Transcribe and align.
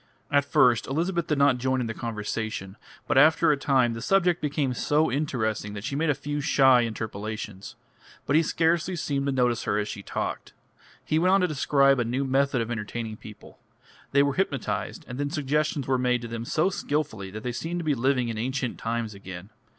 At 0.31 0.45
first 0.45 0.87
Elizabeth 0.87 1.27
did 1.27 1.37
not 1.37 1.59
join 1.59 1.79
in 1.79 1.85
the 1.85 1.93
conversation, 1.93 2.75
but 3.07 3.19
after 3.19 3.51
a 3.51 3.55
time 3.55 3.93
the 3.93 4.01
subject 4.01 4.41
became 4.41 4.73
so 4.73 5.11
interesting 5.11 5.73
that 5.75 5.83
she 5.83 5.95
made 5.95 6.09
a 6.09 6.15
few 6.15 6.41
shy 6.41 6.81
interpolations. 6.87 7.75
But 8.25 8.35
he 8.35 8.41
scarcely 8.41 8.95
seemed 8.95 9.27
to 9.27 9.31
notice 9.31 9.65
her 9.65 9.77
as 9.77 9.93
he 9.93 10.01
talked. 10.01 10.53
He 11.05 11.19
went 11.19 11.35
on 11.35 11.41
to 11.41 11.47
describe 11.47 11.99
a 11.99 12.03
new 12.03 12.25
method 12.25 12.61
of 12.61 12.71
entertaining 12.71 13.17
people. 13.17 13.59
They 14.11 14.23
were 14.23 14.33
hypnotised, 14.33 15.05
and 15.07 15.19
then 15.19 15.29
suggestions 15.29 15.85
were 15.87 15.99
made 15.99 16.23
to 16.23 16.27
them 16.27 16.45
so 16.45 16.71
skilfully 16.71 17.29
that 17.29 17.43
they 17.43 17.51
seemed 17.51 17.79
to 17.81 17.85
be 17.85 17.93
living 17.93 18.27
in 18.29 18.39
ancient 18.39 18.79
times 18.79 19.13
again. 19.13 19.51